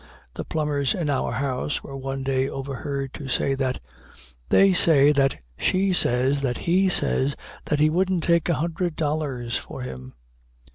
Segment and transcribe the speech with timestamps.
[0.33, 3.79] The plumbers in our house were one day overheard to say that,
[4.49, 7.35] "They say that she says that he says
[7.65, 10.13] that he wouldn't take a hundred dollars for him."